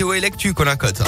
[0.00, 1.02] météo et l'actu, Colin Cotte.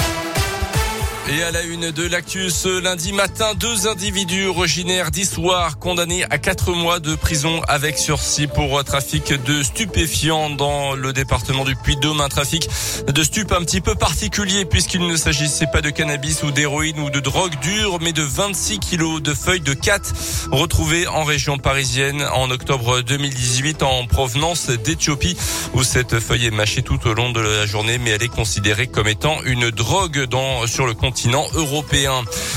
[1.28, 6.38] Et à la une de l'actu ce lundi matin, deux individus originaires d'Issoire condamnés à
[6.38, 12.20] quatre mois de prison avec sursis pour trafic de stupéfiants dans le département du Puy-de-Dôme.
[12.20, 12.68] Un trafic
[13.06, 17.08] de stupes un petit peu particulier puisqu'il ne s'agissait pas de cannabis ou d'héroïne ou
[17.08, 22.26] de drogue dure, mais de 26 kilos de feuilles de 4 retrouvées en région parisienne
[22.34, 25.36] en octobre 2018 en provenance d'Éthiopie
[25.72, 28.88] où cette feuille est mâchée tout au long de la journée, mais elle est considérée
[28.88, 30.94] comme étant une drogue dans, sur le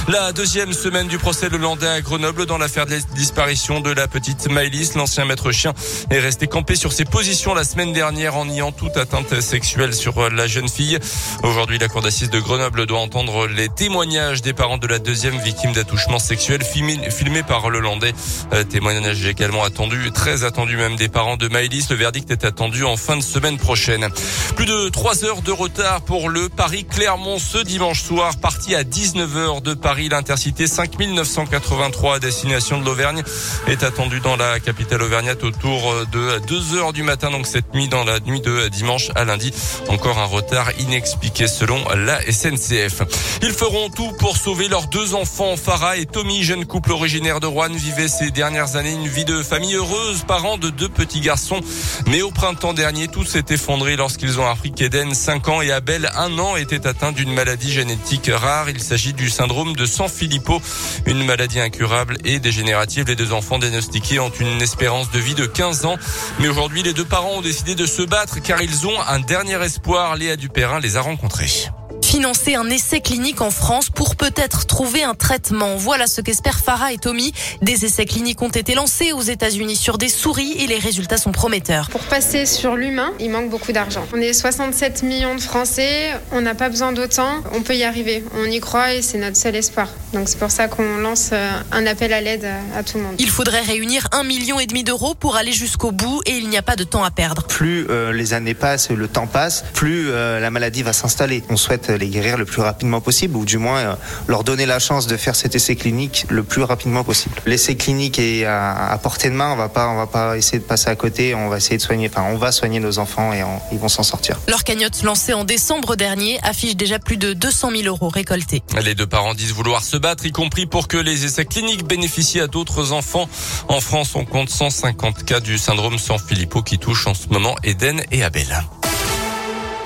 [0.07, 3.91] La deuxième semaine du procès de Landais à Grenoble dans l'affaire de la disparition de
[3.91, 4.95] la petite Maëlys.
[4.95, 5.73] L'ancien maître chien
[6.09, 10.29] est resté campé sur ses positions la semaine dernière en niant toute atteinte sexuelle sur
[10.29, 10.99] la jeune fille.
[11.43, 15.37] Aujourd'hui, la cour d'assises de Grenoble doit entendre les témoignages des parents de la deuxième
[15.39, 18.13] victime d'attouchement sexuel filmé par le Landais.
[18.53, 21.89] Euh, témoignage également attendu, très attendu même des parents de Maëlys.
[21.89, 24.07] Le verdict est attendu en fin de semaine prochaine.
[24.55, 29.63] Plus de trois heures de retard pour le Paris-Clermont ce dimanche soir parti à 19h
[29.63, 30.07] de Paris.
[30.07, 33.23] L'intercité 5983 à destination de l'Auvergne
[33.65, 38.03] est attendue dans la capitale auvergnate autour de 2h du matin, donc cette nuit dans
[38.03, 39.51] la nuit de dimanche à lundi.
[39.87, 43.01] Encore un retard inexpliqué selon la SNCF.
[43.41, 45.57] Ils feront tout pour sauver leurs deux enfants.
[45.57, 49.41] Farah et Tommy, jeune couple originaire de Rouen, vivaient ces dernières années une vie de
[49.41, 51.61] famille heureuse, parents de deux petits garçons.
[52.05, 56.11] Mais au printemps dernier, tout s'est effondré lorsqu'ils ont appris qu'Eden, 5 ans, et Abel,
[56.15, 58.29] 1 an, étaient atteints d'une maladie génétique
[58.67, 60.61] Il s'agit du syndrome de Sanfilippo,
[61.05, 63.05] une maladie incurable et dégénérative.
[63.07, 65.97] Les deux enfants diagnostiqués ont une espérance de vie de 15 ans.
[66.39, 69.63] Mais aujourd'hui, les deux parents ont décidé de se battre car ils ont un dernier
[69.63, 70.17] espoir.
[70.17, 71.69] Léa Dupérin les a rencontrés
[72.15, 75.75] financer un essai clinique en France pour peut-être trouver un traitement.
[75.75, 77.33] Voilà ce qu'espèrent Farah et Tommy.
[77.61, 81.33] Des essais cliniques ont été lancés aux États-Unis sur des souris et les résultats sont
[81.33, 81.89] prometteurs.
[81.89, 84.05] Pour passer sur l'humain, il manque beaucoup d'argent.
[84.13, 88.23] On est 67 millions de Français, on n'a pas besoin d'autant, on peut y arriver.
[88.37, 89.89] On y croit et c'est notre seul espoir.
[90.13, 93.15] Donc c'est pour ça qu'on lance euh, un appel à l'aide à tout le monde.
[93.19, 96.55] Il faudrait réunir un million et demi d'euros pour aller jusqu'au bout et il n'y
[96.55, 97.43] a pas de temps à perdre.
[97.43, 101.43] Plus euh, les années passent, le temps passe, plus euh, la maladie va s'installer.
[101.49, 103.95] On souhaite les guérir le plus rapidement possible, ou du moins euh,
[104.27, 107.35] leur donner la chance de faire cet essai clinique le plus rapidement possible.
[107.45, 110.63] L'essai clinique est à, portée de main, on va pas, on va pas essayer de
[110.63, 113.43] passer à côté, on va essayer de soigner, enfin on va soigner nos enfants et
[113.71, 114.39] ils vont s'en sortir.
[114.47, 118.63] Leur cagnotte lancée en décembre dernier affiche déjà plus de 200 000 euros récoltés.
[118.83, 122.41] Les deux parents disent vouloir se battre, y compris pour que les essais cliniques bénéficient
[122.41, 123.29] à d'autres enfants.
[123.67, 128.01] En France, on compte 150 cas du syndrome Sanfilippo qui touche en ce moment Eden
[128.11, 128.47] et Abel.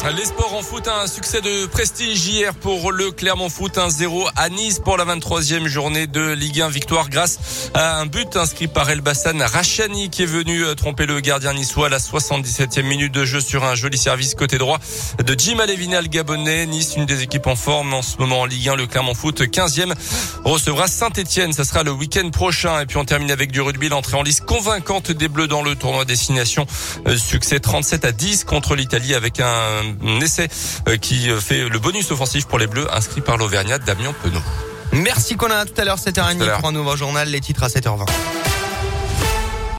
[0.05, 4.49] Les sports en foot, un succès de prestige hier pour le Clermont Foot 1-0 à
[4.49, 8.89] Nice pour la 23e journée de Ligue 1 victoire grâce à un but inscrit par
[8.89, 13.25] Elbassan Rachani qui est venu euh, tromper le gardien niçois à la 77e minute de
[13.25, 14.79] jeu sur un joli service côté droit
[15.23, 16.65] de Jim Alevinal Gabonais.
[16.65, 19.41] Nice, une des équipes en forme en ce moment en Ligue 1, le Clermont Foot
[19.41, 19.93] 15e
[20.45, 21.51] recevra Saint-Etienne.
[21.51, 22.79] Ça sera le week-end prochain.
[22.79, 25.75] Et puis on termine avec du rugby, l'entrée en lice convaincante des Bleus dans le
[25.75, 26.65] tournoi destination.
[27.05, 30.47] Euh, succès 37 à 10 contre l'Italie avec un un essai
[30.87, 34.41] euh, qui euh, fait le bonus offensif pour les Bleus inscrit par l'Auvergnat Damien Penaud.
[34.91, 38.05] Merci Colin, à tout à l'heure 7h30 pour un nouveau journal, les titres à 7h20.